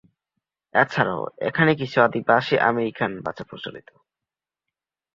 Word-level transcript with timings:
এছাড়াও 0.75 1.23
এখানে 1.39 1.71
কিছু 1.75 1.97
আদিবাসী 2.01 2.55
আমেরিকান 2.69 3.11
ভাষা 3.25 3.43
প্রচলিত। 3.43 3.89